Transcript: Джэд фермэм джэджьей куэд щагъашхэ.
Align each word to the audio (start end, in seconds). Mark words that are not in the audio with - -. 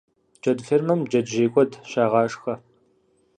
Джэд 0.41 0.59
фермэм 0.67 1.01
джэджьей 1.09 1.49
куэд 1.53 1.71
щагъашхэ. 1.89 2.53